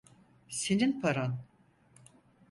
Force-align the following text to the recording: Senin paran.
Senin 0.49 0.91
paran. 1.01 1.37